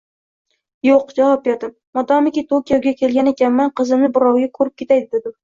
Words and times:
Yo`q, 0.87 0.95
javob 1.19 1.43
berdim, 1.47 1.73
modomiki 1.99 2.45
Tokioga 2.55 2.95
kelgan 3.03 3.31
ekanman, 3.35 3.71
qizimni 3.83 4.11
birrovga 4.19 4.51
ko`rib 4.59 4.75
ketay 4.83 5.07
devdim 5.15 5.39